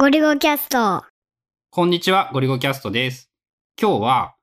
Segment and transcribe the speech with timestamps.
[0.00, 1.02] ゴリゴキャスト。
[1.70, 3.32] こんにちは、ゴリゴキャストです。
[3.76, 4.36] 今日は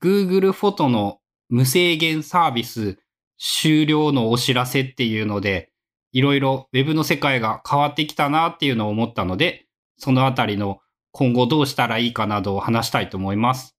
[0.00, 1.18] Google フォトの
[1.50, 2.96] 無制限サービス
[3.38, 5.70] 終了のお知らせっていうので、
[6.12, 9.66] いろいろ Web の世界が変わってきたなっていうのを思ったので、
[9.98, 10.78] そのあたりの
[11.10, 13.76] 今後どうしたらいいかなどを話したいと思います。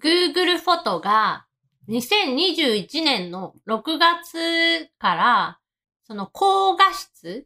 [0.00, 1.46] Google フォトが
[1.88, 5.58] 2021年の6月から、
[6.06, 7.44] その高画質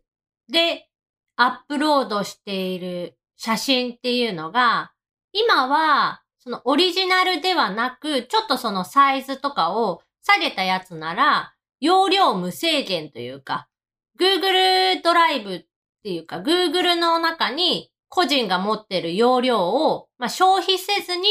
[0.52, 0.90] で
[1.36, 4.92] アップロードしている写真っていうのが、
[5.32, 13.66] 今はそのオリジナルではなく、ちょっとそのサイズとかを下げたやつなら、容量無制限というか、
[14.18, 15.64] Google ドライブっ
[16.02, 21.26] ていうか、Google の中に個人が持ってる容量を、まあ、消費せずに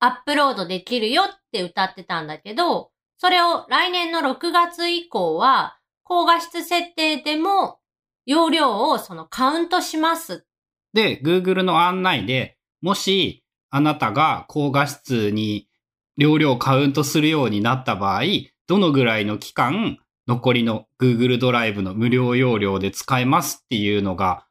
[0.00, 7.78] アップロードできるよって歌ってたんだけど、それを来年の6月以降は、高画質設定でも
[8.26, 10.44] 容量をそのカウントします。
[10.92, 15.68] で、Google の案内で、もしあなたが高画質に
[16.16, 18.22] 容量をカウントするようになった場合、
[18.66, 24.46] どのぐらいの期間、残りの Google ドライブの無料容量で使えますっていうのが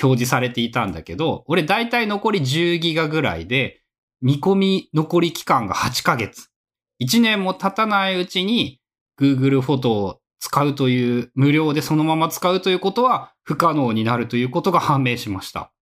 [0.00, 3.82] 表示されていたんだけど、俺だいたい残り10ギガぐらいで、
[4.20, 6.48] 見込み残り期間が8ヶ月。
[7.02, 8.80] 1年も経たないうちに
[9.18, 15.72] Google フォトを使うという、無料でそのまま使うということは不可能になるということが判明しました。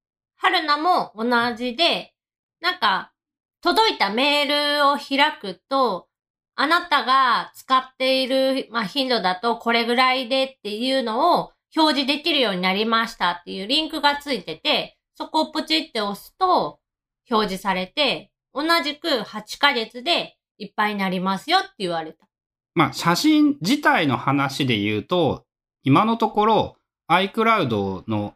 [0.44, 2.12] 春菜も同じで、
[2.60, 3.12] なんか、
[3.62, 6.06] 届いたメールを開くと、
[6.54, 16.78] あなたが使っている、まあ、頻度だとこれぐらいでっていうのを表示できるようになりましたっていうリンクがついてて、そこをポチって押すと
[17.30, 22.26] 表示されて、同じく8ヶ月でいっぱいになりますよって言われた。
[22.74, 25.46] まあ、写真自体の話で言うと、
[25.84, 26.76] 今のところ
[27.08, 28.34] iCloud の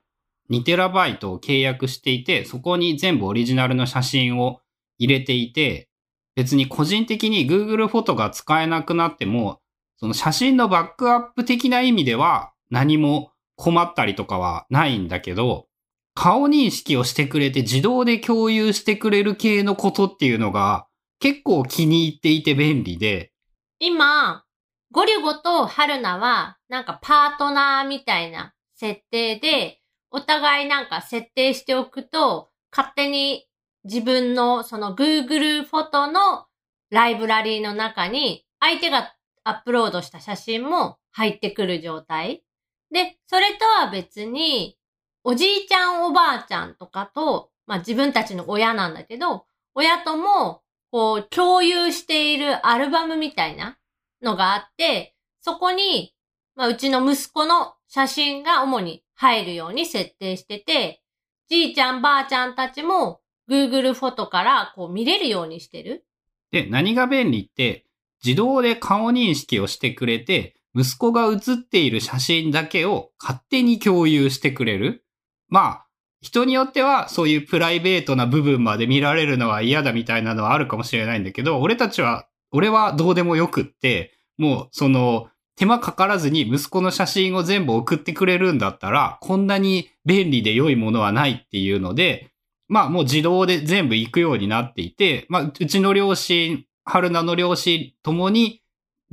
[0.51, 4.61] 2TB を契約していて、そこに全部オリジナルの写真を
[4.99, 5.89] 入れていて、
[6.35, 9.61] 別に個人的に Google フォトが使えなくなっても、
[9.99, 15.67] その写真のバックアップ的な意味では何も困ったりとかはないんだけど、
[16.15, 20.87] 顔認識をしてくれて自動で共有してくれる系のことっていうのが
[21.21, 23.33] 結構気に入っていて便利で、
[23.81, 24.45] 今、
[24.91, 33.47] ゴリゴと春菜は、なんかパートナーみたいな設定で、お互いなんか設定しておくと、勝手に
[33.85, 36.47] 自分のその Google フォトの
[36.91, 39.15] ライブラリーの中に、相手が
[39.45, 42.43] アップロードした写真も入ってくる状態。
[42.91, 44.77] で、それとは別に、
[45.25, 49.45] おじいちゃんおばあちゃんとかと、まあ自分たちの親なんだけど、
[49.75, 53.79] 親ともこう、共有しているアルバムみたいな
[54.23, 56.15] のがあって、そこに、
[56.55, 61.03] まあ、うちの息子の写真が主に入るように設定してて、
[61.49, 63.21] じいちゃんばあちゃんたちも
[63.51, 66.05] Google フォトからこう見れるようにしてる。
[66.53, 67.85] で、何が便利って、
[68.25, 75.05] 自動で顔認識をしてくれて、息子が写っている写真だけを勝手に共有してくれる。
[75.49, 75.87] まあ、
[76.21, 92.31] 人によってはそういうプライベートな部分まで見られるのは嫌だみたいなのはあるかもしれないんだけど、俺たちは、俺はどうでもよくって、もうその手間かからずに息子の写真を全部送ってくれるんだったら、こんなに便利で良いものはないっていうので、
[92.69, 98.63] まあもう自動で全部行くようになっていて、まあうちの両親、春菜の両親ともに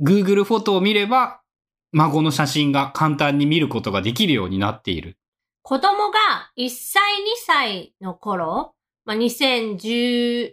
[0.00, 1.40] Google フォトを見れば、
[1.90, 5.18] 孫の写真が簡単に見ることができるようになっている。
[5.62, 10.52] 子供が1歳2歳の頃、まあ、2016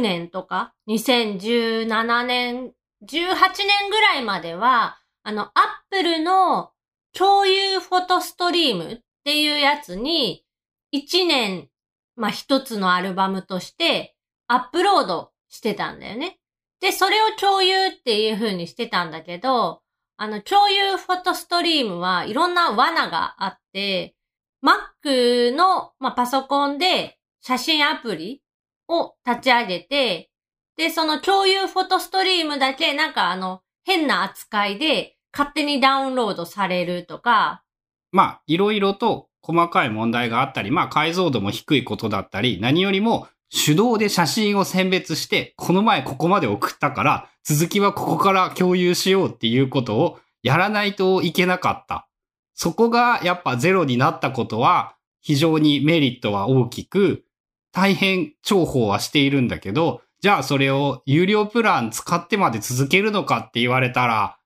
[0.00, 2.72] 年とか、2017年、
[3.04, 3.34] 18
[3.66, 5.52] 年ぐらいまでは、あの、アッ
[5.90, 6.70] プルの
[7.12, 10.44] 共有フォトストリームっていうやつに、
[10.92, 11.68] 1年、
[12.16, 14.14] まあ、一つのアルバムとして
[14.46, 16.38] アップロードしてたんだよね。
[16.80, 19.82] で、それを共有っていう風にしてたんだけど、
[20.16, 24.14] あの、共有フォトストリームはいろんな罠があって、
[24.62, 28.42] Mac の、まあ、パソコンで写真アプリ
[28.88, 30.31] を立ち上げて、
[30.76, 37.62] で、その共有フォトストリームだけなんかあの、変な扱いで勝手にダウンロードされるとか、
[38.10, 52.08] まあ、いろいろと細かい問題があったり、まあ、解像度も低いことだったり、何よりも手動で写真を選別して、この前ここまで送ったから、続きはここから共有しようっていうことをやらないといけなかった。
[52.54, 57.24] そこがやっぱゼロになったことは、非常にメリットは大きく、
[57.72, 64.38] 大変重宝はしているんだけど、じゃあそれを有料プラン使ってまで続けるのかって言われたら、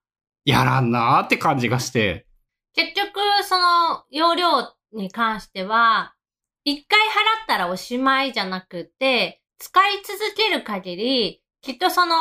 [0.47, 2.27] やらんなーって感じがして。
[2.75, 6.15] 結局、その、容量に関しては、
[6.65, 12.15] 一回払ったらおしまいじゃなくて、使い続ける限り、きっとその、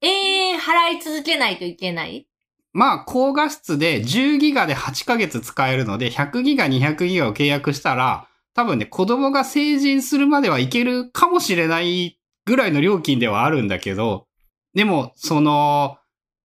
[0.00, 2.26] 永遠払い続けないといけない。
[2.72, 14.26] まあ、高画質で10ギガで8ヶ月使えるので、100ギガ、200ギガを契約したら、多分ね、子供が成人するまではいけるかもしれないぐらいの料金ではあるんだけど、
[14.74, 15.98] でも、その、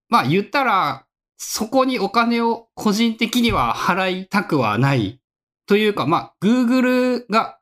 [0.07, 1.06] まあ言ったら、
[1.38, 5.22] そこにお金を個人的には払いたくはない。
[5.66, 7.60] というか、まあ、Google が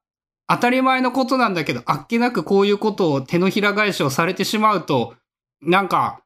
[0.47, 5.15] 当たり前のことなんだけど、あっけなくこういうことを手のひら返しをされてしまうと、
[5.61, 6.23] なんか、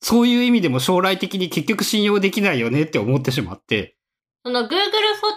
[0.00, 3.96] そういう意味でも将来的に結局信用できないよねって思ってしまって。
[4.44, 4.76] その Google フ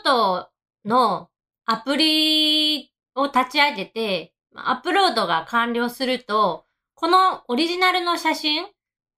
[0.01, 0.49] ォト
[0.85, 1.29] の
[1.65, 6.65] アプリを立ち上げて、アップロードが完了すると、
[6.95, 8.65] このオリジナルの写真、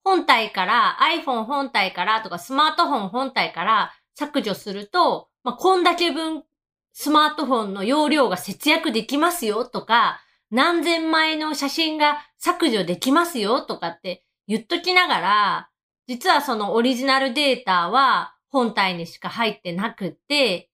[0.03, 6.44] 本体から iPhone 本体からとかスマートフォン本体から削除すると、まあ、こんだけ分
[6.94, 10.19] スマートフォンの容量が節約できますよとか、
[10.51, 15.69] 何千枚の写真が削除できますよとかって言っときながら、
[16.07, 20.69] 実はそのオリジナルデータは本体にしか入ってなくって、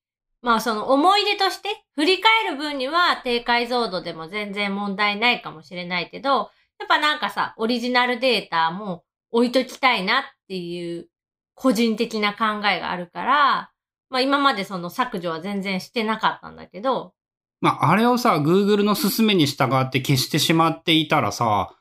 [0.45, 11.07] まあその思い出として振り返る分には低解像度でも全然問題ないかもしれないけど、やっぱなんかさ、オリジナルデータも置いときたいなっていう
[11.55, 13.71] 個人的な考えがあるから、
[14.11, 17.15] まあ今までその削除は全然してなかったんだけど、
[17.59, 21.77] まあ、あれをさ、Google の勧めに従って消してしまっていたらさ、っ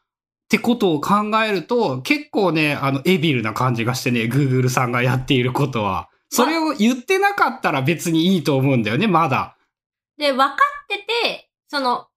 [0.49, 1.14] てことを考
[1.44, 6.08] えると、結構ね、あの、エビルな感じがしてね、Google さんがやっていることは。
[6.34, 9.56] それを言ってなかったら別にいいと思うんだよね、まだ。
[10.19, 12.08] で、分かってて、その、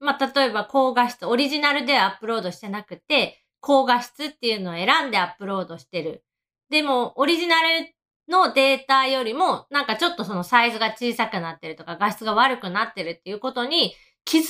[0.00, 6.24] まあ、例えば高画質、オリジナルでアップロードしてなくて、高画質っていうのを選んでアップロードしてる。
[6.70, 7.94] でも、オリジナル
[8.28, 13.94] のデータよりも、なんかちょっとそのサイズが小さくなってるとか、画質が悪くなってるっていうことに
[14.24, 14.48] 気づか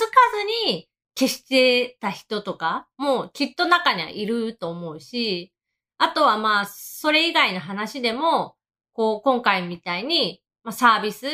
[0.68, 0.88] ずに
[1.18, 5.52] 消してた人とかもうきっと中にはいると思うし、
[5.98, 8.55] あとはまあ、それ以外の話でも、
[8.96, 11.26] こう、今回みたいに、まあ、サービス、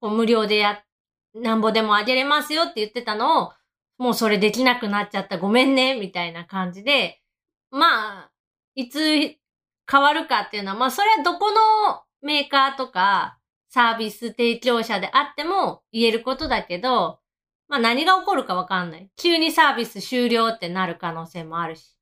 [0.00, 0.82] こう無料でや、
[1.34, 3.52] なんぼでもあげれますよって言ってたのを、
[3.96, 7.22] もうそれできなくなっちゃった、ごめんね、みたいな感じで、
[7.70, 8.30] まあ、
[8.74, 8.98] いつ
[9.90, 13.38] 変わるかっていうのは、まあそれはどこのメーカーとか
[13.68, 17.20] サービス提供者であっても言えることだけど、
[17.68, 19.08] まあ何が起こるかわかんない。
[19.16, 21.96] 急にサービス終了ってなる可能性もあるし。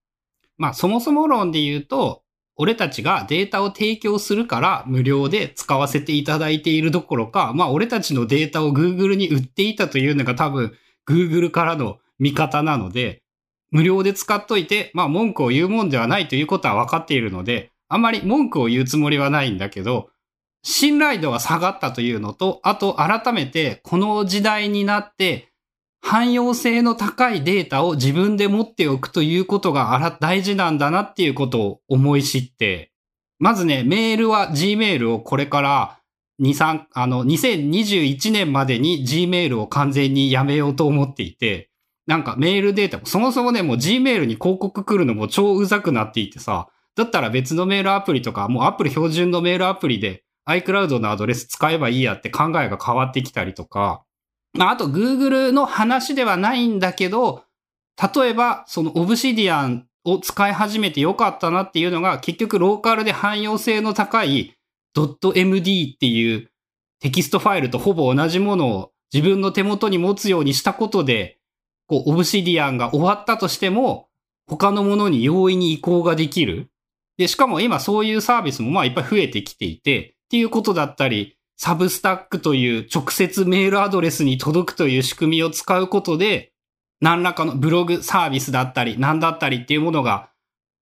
[0.57, 2.24] まあ、そもそも論で言うと、
[2.57, 10.73] 俺たちがデータを提供するから無料で使わせていただいているどころか、まあ、俺たちのデータを Google に売っていたというのが多分
[11.09, 13.23] Google からの見方なので、
[13.71, 20.11] 無料で使っといて、まあ、文句を言うもんではないということは分かっているので、あんまり文句を言うつもりはないんだけど、
[20.63, 25.53] 信頼度が下がったというのと、あと改めてこの時代になって、
[26.05, 32.93] 汎用性の高いデータを自分で持っておくということが大事なんだなっていうことを思い知って、
[33.39, 35.99] まずね、メールは Gmail をこれから
[36.43, 41.71] 2、3、あの、2021年までに Gmail を完全にやめようと思っていて、
[42.07, 54.05] なんかメールデータも、そもそもね、もう Gmail に広告来るのも超うざくなっていてさ、だったら別のメールアプリとか、もうアップル標準のメールアプリで iCloud のアドレス使えばいいやって考えが変わってきたりとか、
[54.59, 57.45] あ、と Google の話ではないんだけど、
[58.17, 64.55] 例えばその Obsidian を使い始めてよかったなっていうのが、結局ローカルで汎用性の高い
[64.97, 66.51] .md っていう
[67.01, 71.39] テキストファイルとほぼ同じものを自分の手元に持つようにしたことで、
[71.87, 74.09] こう、Obsidian が終わったとしても、
[74.47, 76.71] 他のものに容易に移行ができる。
[77.17, 86.53] で、しかも今そういうサービスもまあいっぱい増えてきていて、っていうことだったり、 Substack という直接メールアドレスに届くという仕組みを使うことで、
[87.01, 90.31] 何らかのブログサービスだったり、何だったりっていうものが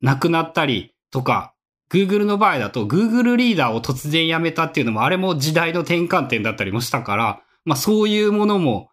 [0.01, 1.55] なくなったりとか、
[1.91, 8.91] Google の場合だと Google リーダーを突然やめたっていうのもあれも時代の転換点だったりもしたから、まあそういうものも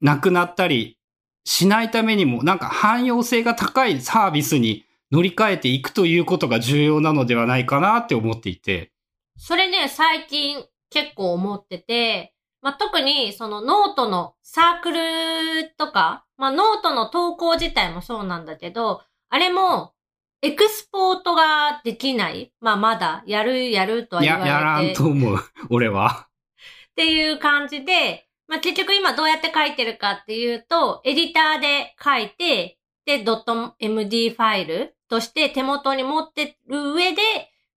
[0.00, 0.98] なくなったり
[1.44, 8.90] しないためにもなんか汎用性が高いサービスに乗り換えていくということが重要なのではないかなって思っていて。
[9.36, 19.94] それね、最近結構思ってて、まあ、特にそのノートのサークルとか、まあ、ノートの投稿自体もそうなんだけど、あれも
[20.42, 22.52] エクスポートができない。
[22.60, 24.50] まあ、まだやるやるとはい言や、われて。
[24.50, 25.38] やらんと思う。
[25.70, 26.28] 俺は。
[26.92, 37.22] っていう感じで、まあ、結局今どうやって書いてるかっていうと、エディターで書いて、で、.md ファイルとして手元に持ってる上で、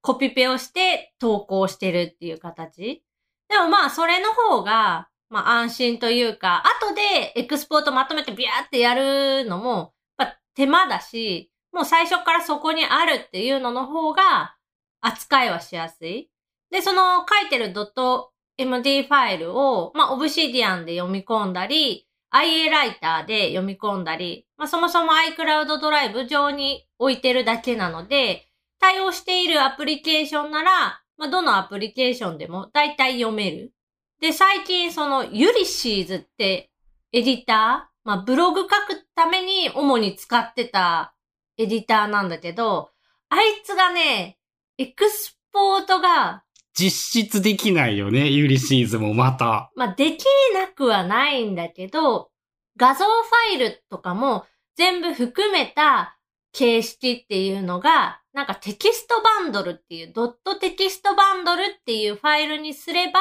[0.03, 3.03] コピペをして投稿してるっていう形。
[3.47, 14.57] でもまあ、それの方が、まあ安心というか、後でエクスポートまとめてビャーってやるのも、やっぱ手間だし、もう最初からそこにあるっていうのの方が
[14.99, 16.29] 扱いはしやすい。
[16.69, 28.49] で、その書いてる .md ファイルを、まあ Obsidian で読み込んだり、IA ライターで読み込んだり、まあそもそも iCloud ドライブ上に置いてるだけなので、
[28.83, 33.71] 対応しているアプリケーションなら、まあどのアプリケーションでも大体読める。
[34.19, 36.69] で、最近そのユリシーズって
[37.13, 41.15] エディター、まあブログ書くために主に使ってた
[41.57, 42.89] エディターなんだけど、
[43.29, 44.37] あいつがね、
[44.77, 46.43] エクスポートが、
[46.77, 49.71] 実質できないよね、ユリシーズもまた。
[49.77, 52.31] まあ、できなくはないんだけど、
[52.75, 56.17] 画像ファイルとかも全部含めた
[56.51, 63.19] 形式っていうのが、なんかテキストバンドルっていう、ドットテキストバンドルっていうファイルにすれば、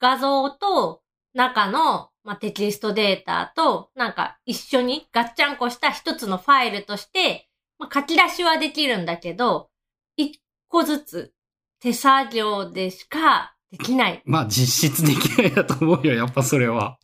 [0.00, 7.48] 画像と中の、まあ、テキストデータと、なんか一緒にガッチャンコした一つのファイルとして、
[7.78, 9.70] まあ、書き出しはできるんだけど、
[10.16, 11.32] 一個ずつ
[11.80, 14.22] 手作業でしかできない。
[14.24, 16.98] まあ実質できないだと思うよ、やっぱそれは。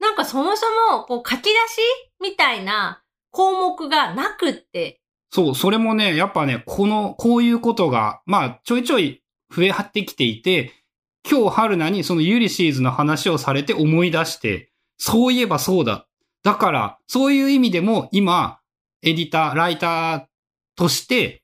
[0.00, 1.54] なんかそもそも、こう書き出し
[2.20, 4.99] みたいな項目がなくって。
[5.32, 9.22] そう、それもね、やっぱね、この、こういうことが、まあちょいちょい
[9.54, 10.72] 増え張ってきていて、
[11.28, 16.06] 今日春菜にそのユリシーズの話をされて思い出して、そういえばそうだ。
[16.42, 18.60] だから、そういう意味でも今、
[19.02, 20.24] エディター、ライター
[20.76, 21.42] として、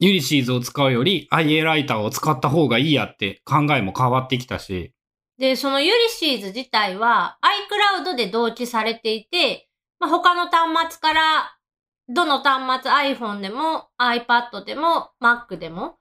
[0.00, 4.92] ユリシーズを使うより IA ライターを使った方がいいやって考えも変わってきたし。
[5.38, 7.38] で、そのユリシーズ自体は
[8.04, 9.68] iCloud で同期されていて、
[9.98, 11.57] まあ、他の端末から、
[12.08, 15.96] どの端末 iPhone でも iPad でも Mac でも、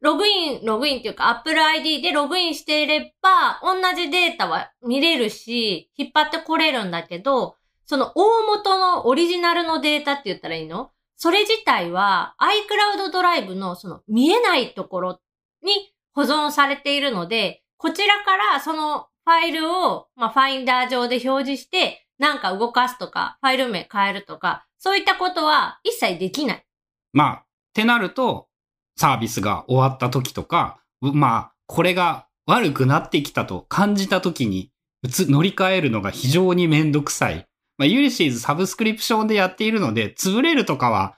[0.00, 7.54] ログイン、ログインっていうか Apple ID でログインしていれば、同じデータは見れるし、引っ張ってこれるんだけど、
[7.86, 10.90] その大元のオリジナルのデータって言ったらいいの？
[11.16, 15.20] それ自体は iCloud ドライブのその見えないところ
[15.62, 26.66] に保存されているので、こちらからそのファイルを、まあ、ファインダー上で表示して、なんか動かすとか、ファイル名変えるとか、そういったことは一切できない。
[27.12, 28.48] まあ、ってなると、
[28.96, 34.72] サービスが終わった時とか、まあ、これが悪くなってきたと感じた時に、
[35.04, 37.46] 乗り換えるのが非常にめんどくさい。
[37.78, 41.16] まあ、ユリシーズサブスクリプションでやっているので、潰れるとかは、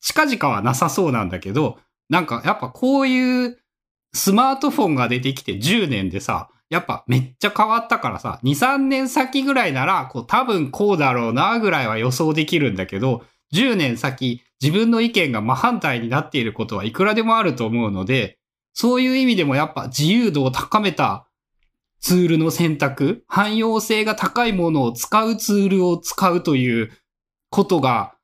[0.00, 3.58] 近々はなさそうなんだけど、なんかやっぱこういう
[4.14, 18.38] スマートフォンが出てきて10年でさ、やっぱめっちゃ変わったからさ、2、3年先ぐらいなら、こう多分こうだろうなぐらいは予想できるんだけど、10年先自分の意見が真反対になっていることはいくらでもあると思うので、
[18.72, 21.26] そういう意味でもやっぱ自由度を高めた
[22.00, 26.90] ツールの選択、汎用性が高いものを使うツールを使うという
[27.50, 28.14] ことが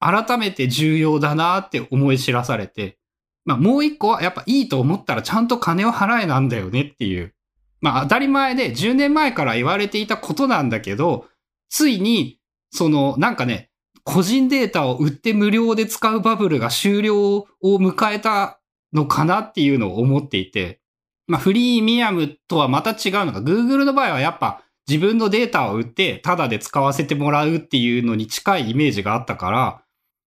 [0.00, 2.98] 改めて重要だなって思い知らされて、
[3.44, 7.34] まあもう一個はやっぱいいと思ったらちゃんと金を払えなんだよねっていう。
[7.80, 11.26] まあ当たり前で10年前から言われていたことなんだけど、
[11.68, 12.38] ついに
[12.70, 13.70] そのなんかね、
[14.04, 18.58] 個人データを売って無料で使うバブルが終了を迎えた
[18.92, 20.80] のかなっていうのを思っていて、
[21.26, 29.82] まあ、フリーミアムとはまた違うのが、Google の場合はやっぱ自分のデータを売ってタダで使わせてもらうっていうのに近いイメージがあったから、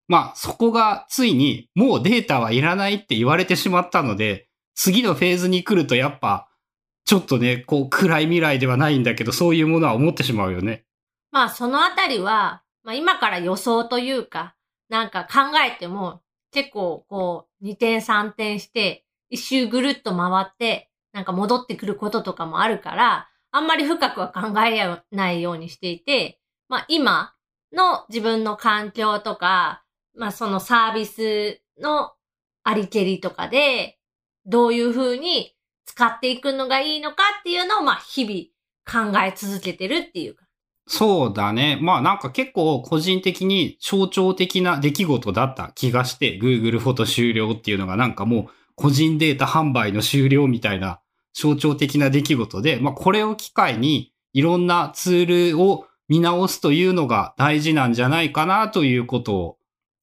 [0.08, 6.50] まあ、そこがついにもうデータはいらないって言われてしまったので、次のフェーズに来るとやっぱ、
[7.05, 10.86] ちょっとね、こう暗い未来ではないんだけど、そういうものは思ってしまうよね。
[11.31, 14.55] まあ、そのあたりは、まあ今から予想というか、
[14.89, 27.34] なんか考えても、結構こう、2点3点して、一周ぐるっと回って、なんか戻ってくることとかもあるから、あんまり深くは考えないようにしていて、まあ今
[27.74, 29.84] の自分の環境とか、
[30.15, 32.13] まあそのサービスの
[32.63, 33.98] ありけりとかで、
[34.46, 35.55] どういう風に
[35.91, 40.45] 使っていくのがいいのかっていうのを、まあ日々考え続けてるっていうか。
[40.88, 41.77] そうだね。
[41.81, 48.45] まあなんか結構個人的に象徴的な出来事だった気がして、Google フォト終了っていうのがなんかもう
[48.75, 51.01] 個人データ販売の終了みたいな
[51.33, 59.57] 象徴的な出来事で、まあ、これを機会にいろんなツールを見直すというのが大事なんじゃないかなということを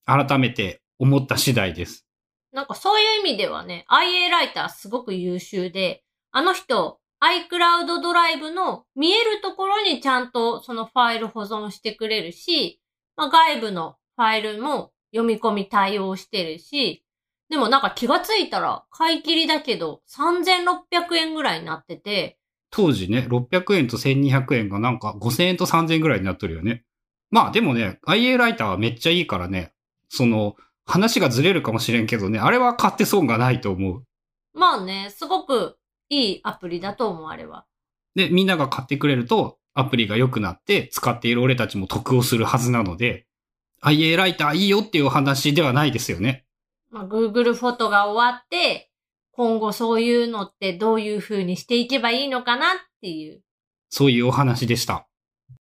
[0.06, 2.07] 改めて思った次第です。
[2.52, 12.80] なんかそういう意味ではね、IA ライターすごく優秀で、あの人、iCloud ドライブの見えるところにちゃんとそのファイル保存してくれるし、
[13.16, 17.04] まあ、外部のファイルも読み込み対応してるし、
[17.50, 22.38] でもなんか気がついたら買い切りだけど3600円ぐらいになってて、
[22.70, 26.84] 当時ね、600円と1200円がなんか5000円と3000円ぐらいになっとるよね。
[27.30, 29.72] まあでもね、IA ライターはめっちゃいいからね、
[30.08, 30.56] その、
[30.88, 34.02] 話がずれるかもしれんけどね、あれは買って損がないと思う。
[34.54, 35.76] まあね、すごく
[36.08, 37.66] いいアプリだと思う、あれは。
[38.14, 43.26] で、みんなが買ってくれると、アプリが良くなって、使っている俺たちも得をするはずなので、
[43.82, 46.46] IA ライターいいよっていう話ではないですよね。
[46.90, 48.90] まあ、Google フォトが終わって、
[49.32, 52.70] 今後そういうのってどういう風にしていけばいいのかなっ
[53.02, 53.42] ていう。
[53.90, 55.06] そういうお話でした。